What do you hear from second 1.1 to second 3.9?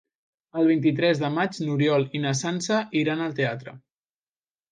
de maig n'Oriol i na Sança iran al teatre.